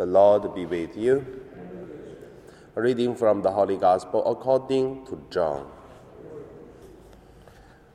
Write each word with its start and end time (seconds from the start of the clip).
The 0.00 0.06
Lord 0.06 0.54
be 0.54 0.64
with 0.64 0.96
you. 0.96 1.26
A 2.74 2.80
reading 2.80 3.14
from 3.14 3.42
the 3.42 3.50
Holy 3.50 3.76
Gospel 3.76 4.24
according 4.24 5.04
to 5.04 5.22
John. 5.28 5.66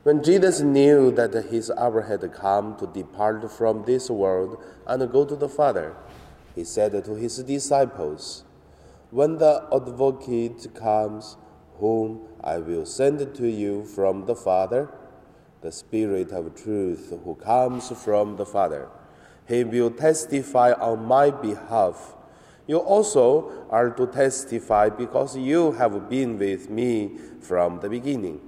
When 0.04 0.22
Jesus 0.22 0.60
knew 0.60 1.10
that 1.10 1.34
his 1.50 1.68
hour 1.72 2.02
had 2.02 2.32
come 2.32 2.76
to 2.76 2.86
depart 2.86 3.50
from 3.50 3.86
this 3.86 4.08
world 4.08 4.62
and 4.86 5.10
go 5.10 5.24
to 5.24 5.34
the 5.34 5.48
Father, 5.48 5.96
he 6.54 6.62
said 6.62 6.92
to 6.92 7.14
his 7.16 7.38
disciples, 7.38 8.44
When 9.10 9.38
the 9.38 9.66
advocate 9.74 10.72
comes, 10.76 11.36
whom 11.80 12.28
I 12.40 12.58
will 12.58 12.86
send 12.86 13.34
to 13.34 13.48
you 13.48 13.84
from 13.84 14.26
the 14.26 14.36
Father, 14.36 14.94
the 15.60 15.72
Spirit 15.72 16.30
of 16.30 16.54
truth 16.54 17.12
who 17.24 17.34
comes 17.34 17.90
from 18.00 18.36
the 18.36 18.46
Father, 18.46 18.90
he 19.48 19.64
will 19.64 19.90
testify 19.90 20.72
on 20.72 21.04
my 21.04 21.30
behalf. 21.30 22.14
You 22.66 22.78
also 22.78 23.66
are 23.70 23.90
to 23.90 24.06
testify 24.06 24.88
because 24.88 25.36
you 25.36 25.72
have 25.72 26.08
been 26.10 26.38
with 26.38 26.68
me 26.68 27.16
from 27.40 27.80
the 27.80 27.88
beginning. 27.88 28.40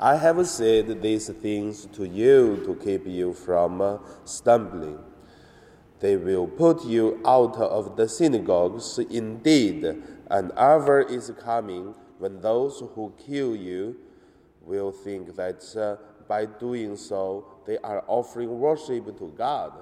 I 0.00 0.16
have 0.16 0.46
said 0.46 1.02
these 1.02 1.28
things 1.28 1.86
to 1.92 2.06
you 2.06 2.62
to 2.64 2.74
keep 2.76 3.06
you 3.06 3.34
from 3.34 4.00
stumbling. 4.24 4.98
They 6.00 6.16
will 6.16 6.46
put 6.46 6.84
you 6.84 7.20
out 7.26 7.56
of 7.56 7.96
the 7.96 8.08
synagogues. 8.08 8.98
Indeed, 8.98 9.84
an 10.30 10.52
hour 10.56 11.02
is 11.02 11.32
coming 11.42 11.94
when 12.18 12.40
those 12.40 12.82
who 12.94 13.12
kill 13.26 13.56
you 13.56 13.96
will 14.62 14.92
think 14.92 15.34
that 15.36 15.64
uh, 15.76 15.96
by 16.28 16.44
doing 16.44 16.96
so 16.96 17.46
they 17.66 17.78
are 17.78 18.04
offering 18.06 18.58
worship 18.60 19.18
to 19.18 19.32
God. 19.36 19.72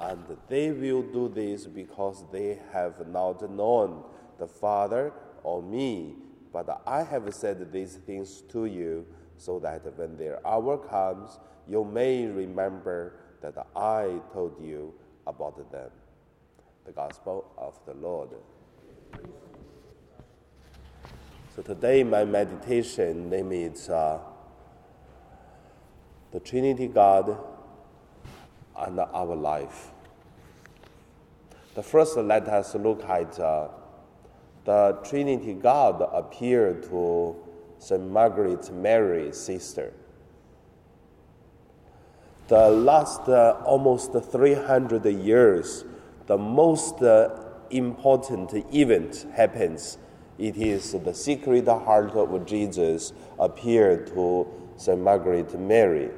And 0.00 0.24
they 0.48 0.72
will 0.72 1.02
do 1.02 1.28
this 1.28 1.66
because 1.66 2.24
they 2.32 2.58
have 2.72 3.06
not 3.08 3.48
known 3.50 4.02
the 4.38 4.46
Father 4.46 5.12
or 5.42 5.62
me. 5.62 6.14
But 6.52 6.82
I 6.86 7.02
have 7.02 7.32
said 7.34 7.70
these 7.70 7.96
things 8.06 8.42
to 8.52 8.64
you 8.64 9.06
so 9.36 9.58
that 9.60 9.82
when 9.96 10.16
their 10.16 10.44
hour 10.46 10.78
comes, 10.78 11.38
you 11.68 11.84
may 11.84 12.26
remember 12.26 13.14
that 13.42 13.54
I 13.76 14.20
told 14.32 14.60
you 14.60 14.94
about 15.26 15.70
them. 15.70 15.90
The 16.84 16.92
Gospel 16.92 17.50
of 17.56 17.78
the 17.86 17.94
Lord. 17.94 18.30
So 21.54 21.62
today, 21.62 22.04
my 22.04 22.24
meditation 22.24 23.28
name 23.28 23.52
is 23.52 23.88
uh, 23.88 24.20
the 26.32 26.40
Trinity 26.40 26.86
God 26.88 27.36
and 28.86 29.00
our 29.00 29.36
life. 29.36 29.90
The 31.74 31.82
first, 31.82 32.16
let 32.16 32.48
us 32.48 32.74
look 32.74 33.04
at 33.04 33.38
uh, 33.38 33.68
the 34.64 34.98
Trinity 35.08 35.54
God 35.54 36.02
appeared 36.12 36.82
to 36.84 37.36
St. 37.78 38.10
Margaret 38.10 38.72
Mary's 38.72 39.36
sister. 39.36 39.92
The 42.48 42.68
last 42.68 43.28
uh, 43.28 43.62
almost 43.64 44.12
300 44.12 45.04
years, 45.06 45.84
the 46.26 46.36
most 46.36 47.00
uh, 47.00 47.30
important 47.70 48.52
event 48.74 49.26
happens. 49.34 49.98
It 50.36 50.56
is 50.56 50.92
the 50.92 51.14
Sacred 51.14 51.68
Heart 51.68 52.12
of 52.16 52.46
Jesus 52.46 53.12
appeared 53.38 54.08
to 54.08 54.48
St. 54.76 55.00
Margaret 55.00 55.58
Mary. 55.58 56.10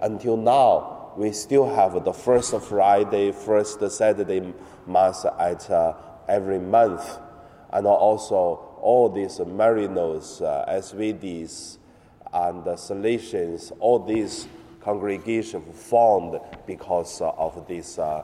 Until 0.00 0.36
now, 0.36 0.95
we 1.16 1.32
still 1.32 1.66
have 1.74 2.04
the 2.04 2.12
first 2.12 2.54
Friday, 2.60 3.32
first 3.32 3.80
Saturday 3.90 4.52
Mass 4.86 5.24
at 5.24 5.70
uh, 5.70 5.94
every 6.28 6.58
month, 6.58 7.18
and 7.72 7.86
also 7.86 8.76
all 8.80 9.08
these 9.08 9.38
Marinos, 9.38 10.42
uh, 10.42 10.70
SVDs, 10.70 11.78
and 12.32 12.64
the 12.64 12.74
Salesians, 12.74 13.72
all 13.80 13.98
these 13.98 14.46
congregations 14.80 15.64
formed 15.88 16.38
because 16.66 17.20
uh, 17.22 17.30
of 17.30 17.66
this, 17.66 17.98
uh, 17.98 18.22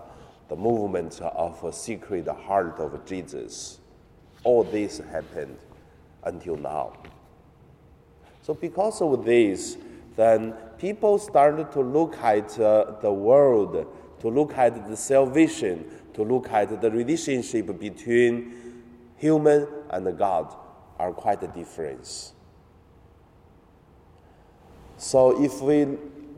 the 0.49 0.57
movement 0.57 1.21
of 1.23 1.65
a 1.65 1.73
Sacred 1.73 2.29
Heart 2.29 2.79
of 2.79 3.07
Jesus. 3.07 3.81
All 4.45 4.65
this 4.65 4.99
happened 4.99 5.57
until 6.25 6.57
now. 6.57 6.93
So, 8.43 8.55
because 8.55 9.01
of 9.01 9.25
this, 9.25 9.79
then 10.17 10.55
people 10.83 11.17
started 11.17 11.71
to 11.71 11.81
look 11.81 12.17
at 12.19 12.59
uh, 12.59 12.97
the 13.01 13.13
world, 13.13 13.87
to 14.19 14.29
look 14.29 14.53
at 14.59 14.89
the 14.89 14.97
salvation, 14.97 15.85
to 16.13 16.25
look 16.25 16.51
at 16.51 16.81
the 16.81 16.91
relationship 16.91 17.79
between 17.79 18.83
human 19.17 19.69
and 19.91 20.19
God 20.19 20.53
are 20.99 21.13
quite 21.13 21.41
a 21.45 21.47
difference. 21.47 22.33
So 24.97 25.41
if 25.41 25.63
we 25.63 25.87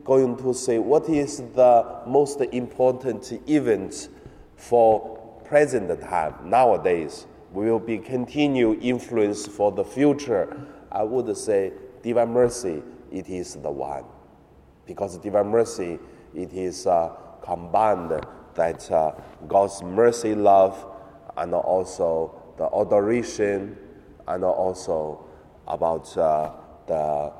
going 0.03 0.37
to 0.37 0.53
say 0.53 0.77
what 0.77 1.09
is 1.09 1.37
the 1.55 2.03
most 2.05 2.39
important 2.39 3.31
event 3.49 4.09
for 4.57 5.41
present 5.43 5.99
time 6.01 6.35
nowadays 6.43 7.25
will 7.51 7.79
be 7.79 7.97
continued 7.97 8.83
influence 8.83 9.47
for 9.47 9.71
the 9.71 9.83
future, 9.83 10.55
I 10.91 11.01
would 11.01 11.35
say 11.35 11.73
divine 12.03 12.29
mercy 12.29 12.83
it 13.11 13.27
is 13.27 13.55
the 13.55 13.71
one, 13.71 14.03
because 14.85 15.17
divine 15.17 15.47
mercy 15.47 15.99
it 16.33 16.53
is 16.53 16.85
uh, 16.85 17.09
combined 17.41 18.11
that 18.55 18.91
uh, 18.91 19.11
God's 19.47 19.83
mercy, 19.83 20.33
love, 20.35 20.85
and 21.37 21.53
also 21.53 22.41
the 22.57 22.65
adoration, 22.75 23.77
and 24.27 24.43
also 24.43 25.25
about 25.67 26.17
uh, 26.17 26.51
the, 26.87 27.31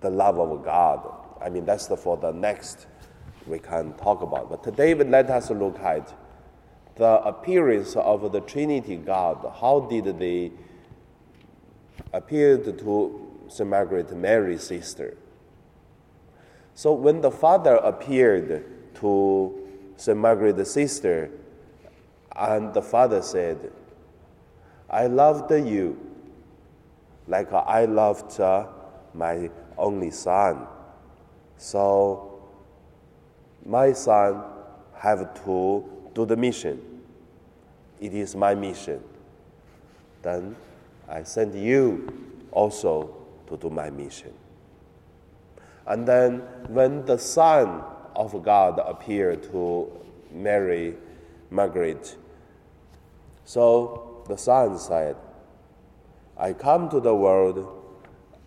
the 0.00 0.10
love 0.10 0.38
of 0.38 0.64
God. 0.64 1.12
I 1.40 1.48
mean, 1.48 1.64
that's 1.64 1.86
the, 1.86 1.96
for 1.96 2.16
the 2.16 2.32
next 2.32 2.86
we 3.46 3.58
can 3.58 3.92
talk 3.94 4.22
about. 4.22 4.48
But 4.48 4.62
today, 4.62 4.94
let 4.94 5.28
us 5.30 5.50
look 5.50 5.78
at 5.80 6.12
the 6.96 7.20
appearance 7.22 7.96
of 7.96 8.32
the 8.32 8.40
Trinity 8.40 8.96
God. 8.96 9.52
How 9.60 9.80
did 9.80 10.18
they 10.18 10.52
appear 12.12 12.56
to 12.58 13.46
St. 13.48 13.68
Margaret 13.68 14.16
Mary's 14.16 14.62
sister? 14.62 15.16
So 16.74 16.92
when 16.92 17.20
the 17.20 17.30
Father 17.30 17.76
appeared 17.76 18.64
to 18.96 19.64
St. 19.96 20.18
Margaret's 20.18 20.70
sister, 20.70 21.30
and 22.36 22.74
the 22.74 22.82
father 22.82 23.22
said, 23.22 23.70
I 24.90 25.06
loved 25.06 25.50
you 25.52 25.98
like 27.26 27.52
I 27.52 27.84
loved 27.84 28.38
uh, 28.40 28.66
my 29.14 29.50
only 29.78 30.10
son. 30.10 30.66
So 31.56 32.42
my 33.64 33.92
son 33.92 34.42
have 34.94 35.32
to 35.44 35.84
do 36.12 36.26
the 36.26 36.36
mission. 36.36 36.80
It 38.00 38.14
is 38.14 38.34
my 38.36 38.54
mission. 38.54 39.02
Then 40.22 40.56
I 41.08 41.22
send 41.22 41.54
you 41.54 42.12
also 42.50 43.14
to 43.46 43.56
do 43.56 43.70
my 43.70 43.90
mission. 43.90 44.32
And 45.86 46.06
then 46.06 46.38
when 46.68 47.04
the 47.04 47.18
Son 47.18 47.82
of 48.16 48.42
God 48.42 48.80
appeared 48.84 49.42
to 49.52 49.90
Mary, 50.32 50.94
Margaret, 51.50 52.16
so 53.44 54.24
the 54.28 54.38
Son 54.38 54.78
said, 54.78 55.16
I 56.36 56.52
come 56.52 56.88
to 56.88 57.00
the 57.00 57.14
world 57.14 57.82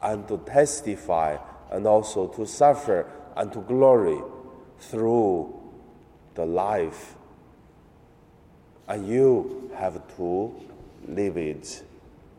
and 0.01 0.27
to 0.27 0.37
testify 0.39 1.37
and 1.71 1.85
also 1.85 2.27
to 2.27 2.45
suffer 2.45 3.05
and 3.35 3.51
to 3.53 3.61
glory 3.61 4.19
through 4.79 5.53
the 6.35 6.45
life. 6.45 7.15
And 8.87 9.07
you 9.07 9.71
have 9.75 10.01
to 10.17 10.55
live 11.07 11.37
it, 11.37 11.83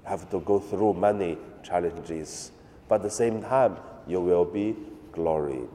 have 0.04 0.28
to 0.30 0.40
go 0.40 0.58
through 0.58 0.94
many 0.94 1.38
challenges, 1.62 2.52
but 2.88 2.96
at 2.96 3.02
the 3.02 3.10
same 3.10 3.42
time, 3.42 3.76
you 4.08 4.20
will 4.20 4.44
be 4.44 4.74
gloried. 5.12 5.68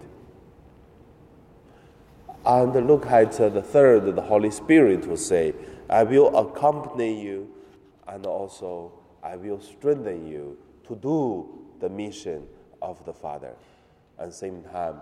And 2.45 2.88
look 2.88 3.06
at 3.06 3.31
the 3.33 3.62
third, 3.62 4.15
the 4.15 4.21
Holy 4.21 4.51
Spirit 4.51 5.07
will 5.07 5.15
say, 5.15 5.53
I 5.89 6.03
will 6.03 6.35
accompany 6.35 7.21
you 7.21 7.50
and 8.07 8.25
also 8.25 8.91
I 9.24 9.38
will 9.38 9.62
strengthen 9.62 10.27
you 10.27 10.57
to 10.88 10.95
do 10.95 11.47
the 11.80 11.88
mission 11.88 12.45
of 12.81 13.03
the 13.06 13.13
Father. 13.13 13.53
At 14.19 14.27
the 14.27 14.33
same 14.33 14.63
time, 14.63 15.01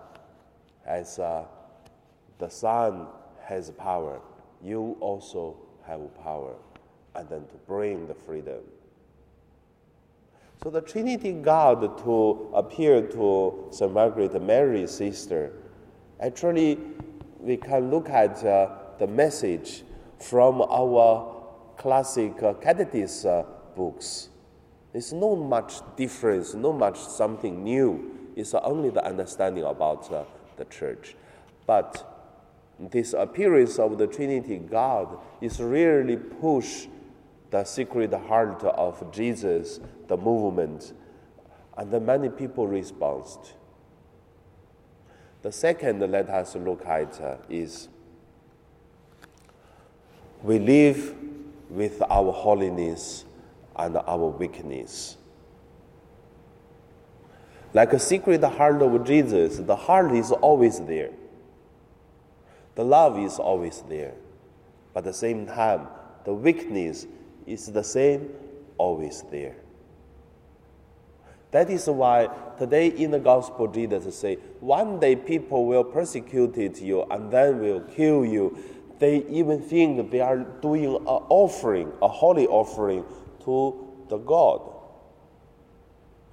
as 0.85 1.17
uh, 1.17 1.45
the 2.37 2.49
Son 2.49 3.07
has 3.43 3.71
power, 3.71 4.21
you 4.63 4.97
also 4.99 5.57
have 5.85 5.99
power, 6.23 6.53
and 7.15 7.27
then 7.27 7.45
to 7.47 7.55
bring 7.67 8.07
the 8.07 8.13
freedom. 8.13 8.61
So 10.63 10.69
the 10.69 10.81
Trinity 10.81 11.33
God 11.33 11.97
to 12.03 12.51
appear 12.53 13.01
to 13.01 13.67
St. 13.71 13.91
Margaret 13.91 14.39
Mary's 14.39 14.91
sister 14.91 15.53
actually 16.19 16.77
we 17.39 17.57
can 17.57 17.89
look 17.89 18.09
at 18.09 18.45
uh, 18.45 18.69
the 18.99 19.07
message 19.07 19.81
from 20.19 20.61
our 20.61 21.35
classic 21.77 22.43
uh, 22.43 22.53
uh, 22.53 23.43
books. 23.75 24.29
There's 24.91 25.11
no 25.11 25.35
much 25.35 25.81
difference, 25.95 26.53
no 26.53 26.71
much 26.71 26.99
something 26.99 27.63
new. 27.63 28.29
It's 28.35 28.53
only 28.53 28.91
the 28.91 29.03
understanding 29.03 29.63
about 29.63 30.13
uh, 30.13 30.25
the 30.57 30.65
church. 30.65 31.15
But 31.65 32.05
this 32.79 33.13
appearance 33.13 33.79
of 33.79 33.97
the 33.97 34.05
Trinity 34.05 34.59
God 34.59 35.17
is 35.41 35.59
really 35.59 36.17
push 36.17 36.85
the 37.51 37.65
Sacred 37.65 38.13
Heart 38.13 38.63
of 38.63 39.11
Jesus, 39.11 39.81
the 40.07 40.15
movement, 40.15 40.93
and 41.77 41.91
the 41.91 41.99
many 41.99 42.29
people 42.29 42.65
responded. 42.65 43.51
The 45.41 45.51
second 45.51 45.99
let 45.99 46.29
us 46.29 46.55
look 46.55 46.85
at 46.85 47.19
uh, 47.19 47.35
is 47.49 47.89
we 50.43 50.59
live 50.59 51.13
with 51.69 52.01
our 52.09 52.31
holiness 52.31 53.25
and 53.75 53.97
our 53.97 54.29
weakness. 54.29 55.17
Like 57.73 57.93
a 57.93 57.99
Sacred 57.99 58.43
Heart 58.43 58.81
of 58.81 59.05
Jesus, 59.05 59.57
the 59.57 59.75
heart 59.75 60.13
is 60.13 60.31
always 60.31 60.79
there. 60.81 61.11
The 62.75 62.85
love 62.85 63.19
is 63.19 63.39
always 63.39 63.83
there. 63.89 64.13
But 64.93 64.99
at 64.99 65.05
the 65.05 65.13
same 65.13 65.47
time, 65.47 65.87
the 66.23 66.33
weakness 66.33 67.07
is 67.45 67.67
the 67.67 67.83
same, 67.83 68.29
always 68.77 69.23
there. 69.31 69.55
That 71.51 71.69
is 71.69 71.87
why 71.87 72.29
today 72.57 72.87
in 72.87 73.11
the 73.11 73.19
gospel, 73.19 73.67
Jesus 73.67 74.17
say, 74.17 74.35
one 74.61 74.99
day 74.99 75.15
people 75.15 75.65
will 75.65 75.83
persecute 75.83 76.81
you 76.81 77.03
and 77.03 77.31
then 77.31 77.59
will 77.59 77.81
kill 77.81 78.25
you. 78.25 78.57
They 78.99 79.25
even 79.27 79.61
think 79.61 80.11
they 80.11 80.21
are 80.21 80.37
doing 80.37 80.85
an 80.85 81.05
offering, 81.05 81.91
a 82.01 82.07
holy 82.07 82.47
offering 82.47 83.03
to 83.43 83.87
the 84.07 84.17
God. 84.17 84.61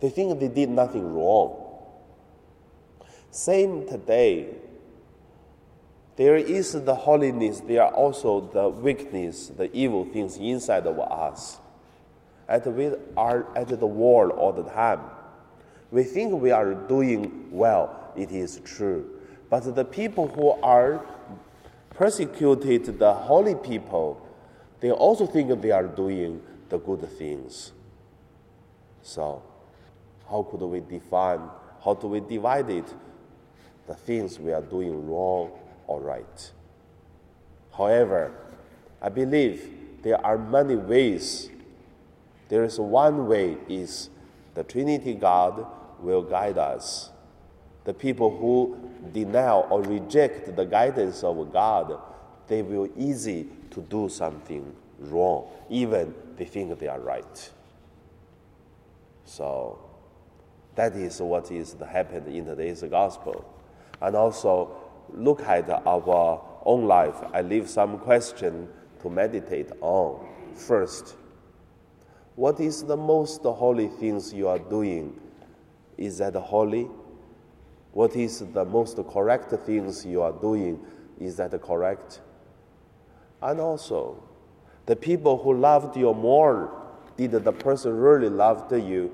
They 0.01 0.11
think 0.11 0.39
they 0.39 0.49
did 0.49 0.69
nothing 0.69 1.13
wrong. 1.13 1.65
Same 3.31 3.89
today. 3.89 4.49
There 6.19 6.35
is 6.35 6.73
the 6.73 6.97
holiness, 6.97 7.61
there 7.61 7.85
are 7.85 7.93
also 7.93 8.41
the 8.41 8.69
weakness, 8.69 9.53
the 9.57 9.73
evil 9.73 10.05
things 10.05 10.37
inside 10.37 10.85
of 10.89 10.99
us. 10.99 11.59
And 12.49 12.67
we 12.77 12.91
are 13.17 13.47
at 13.57 13.69
the 13.69 13.87
wall 13.87 14.31
all 14.31 14.53
the 14.53 14.65
time. 14.65 15.01
We 15.93 16.03
think 16.03 16.33
we 16.33 16.51
are 16.51 16.75
doing 16.75 17.49
well, 17.53 18.13
it 18.17 18.33
is 18.33 18.61
true. 18.65 19.09
But 19.49 19.73
the 19.77 19.85
people 19.85 20.27
who 20.27 20.61
are 20.61 21.07
persecuted, 21.91 22.99
the 22.99 23.15
holy 23.15 23.55
people, 23.55 24.21
they 24.81 24.91
also 24.91 25.25
think 25.25 25.63
they 25.63 25.71
are 25.71 25.87
doing 25.87 26.43
the 26.69 26.79
good 26.79 27.09
things. 27.17 27.71
So, 29.03 29.41
how 30.29 30.43
could 30.51 30.63
we 30.63 30.81
define, 30.81 31.43
how 31.85 31.95
do 31.95 32.09
we 32.09 32.19
divide 32.19 32.71
it? 32.71 32.93
The 33.87 33.95
things 33.95 34.41
we 34.41 34.53
are 34.53 34.63
doing 34.63 35.09
wrong 35.09 35.53
or 35.89 36.01
right. 36.01 36.53
However, 37.77 38.33
I 39.03 39.09
believe 39.09 39.69
there 40.03 40.25
are 40.25 40.39
many 40.39 40.77
ways. 40.77 41.51
There 42.49 42.63
is 42.63 42.79
one 42.79 43.27
way 43.27 43.57
is 43.69 44.11
the 44.55 44.63
Trinity 44.63 45.15
God 45.15 45.67
will 46.01 46.23
guide 46.23 46.59
us. 46.59 47.11
The 47.85 47.95
people 47.95 48.37
who 48.37 48.79
deny 49.13 49.51
or 49.51 49.83
reject 49.83 50.55
the 50.55 50.65
guidance 50.65 51.25
of 51.25 51.53
God, 51.53 51.99
they 52.47 52.63
will 52.63 52.89
easy 52.97 53.49
to 53.71 53.81
do 53.81 54.09
something 54.09 54.75
wrong, 54.99 55.49
even 55.71 56.15
they 56.37 56.45
think 56.45 56.79
they 56.79 56.89
are 56.89 57.01
right. 57.01 57.51
So 59.25 59.79
that 60.75 60.95
is 60.97 61.21
what 61.21 61.51
is 61.51 61.77
happened 61.91 62.29
in 62.29 62.47
today's 62.47 62.83
gospel. 62.83 63.45
And 64.01 64.17
also 64.17 64.71
look 65.15 65.43
at 65.43 65.69
our 65.71 66.43
own 66.65 66.87
life. 66.87 67.17
I 67.33 67.43
leave 67.43 67.69
some 67.69 67.99
question 67.99 68.69
to 69.03 69.11
meditate 69.11 69.71
on. 69.81 70.27
First, 70.55 71.17
what 72.37 72.61
is 72.61 72.85
the 72.85 72.97
most 72.97 73.43
holy 73.43 73.89
things 73.89 74.33
you 74.33 74.49
are 74.49 74.59
doing? 74.59 75.19
Is 75.97 76.19
that 76.19 76.35
holy? 76.35 76.89
What 77.93 78.15
is 78.15 78.45
the 78.53 78.65
most 78.65 78.99
correct 79.11 79.51
things 79.67 80.05
you 80.07 80.23
are 80.23 80.33
doing? 80.33 80.81
Is 81.19 81.37
that 81.37 81.61
correct? 81.63 82.21
And 83.43 83.61
also, 83.61 84.23
the 84.87 84.97
people 84.97 85.39
who 85.39 85.55
loved 85.55 85.97
you 85.97 86.13
more, 86.15 86.73
did 87.17 87.33
the 87.33 87.53
person 87.53 87.97
really 87.97 88.29
loved 88.29 88.73
you? 88.73 89.13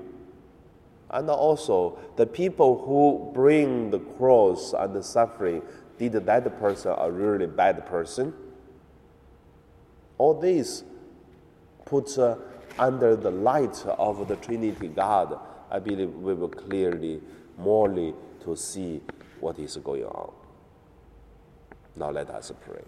And 1.09 1.29
also, 1.29 1.97
the 2.15 2.25
people 2.25 2.83
who 2.85 3.31
bring 3.33 3.89
the 3.91 3.99
cross 3.99 4.73
and 4.77 4.95
the 4.95 5.03
suffering, 5.03 5.61
did 5.97 6.13
that 6.13 6.59
person 6.59 6.93
a 6.97 7.09
really 7.09 7.47
bad 7.47 7.85
person? 7.85 8.33
All 10.17 10.33
this 10.33 10.83
puts 11.85 12.17
uh, 12.17 12.37
under 12.79 13.15
the 13.15 13.31
light 13.31 13.85
of 13.85 14.27
the 14.27 14.35
Trinity 14.37 14.87
God, 14.87 15.39
I 15.71 15.79
believe 15.79 16.13
we 16.13 16.33
will 16.33 16.49
clearly, 16.49 17.21
morally, 17.57 18.13
to 18.43 18.55
see 18.55 19.01
what 19.39 19.59
is 19.59 19.77
going 19.77 20.05
on. 20.05 20.31
Now 21.95 22.11
let 22.11 22.29
us 22.29 22.51
pray. 22.65 22.83